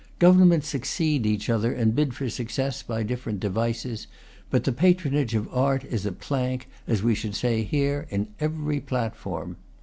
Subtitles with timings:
[0.17, 4.07] Governments suc ceed each other and bid for success by different devices;
[4.49, 8.79] but the "patronage of art" is a plank, as we should say here, in every
[8.79, 9.57] platform.